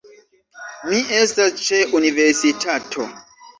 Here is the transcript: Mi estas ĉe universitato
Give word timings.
Mi 0.87 1.01
estas 1.17 1.63
ĉe 1.67 1.83
universitato 2.01 3.09